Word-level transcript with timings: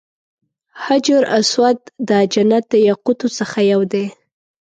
حجر 0.85 1.21
اسود 1.39 1.77
د 2.09 2.11
جنت 2.33 2.63
د 2.73 2.75
یاقوتو 2.89 3.27
څخه 3.37 3.57
یو 3.71 3.81
دی. 3.93 4.05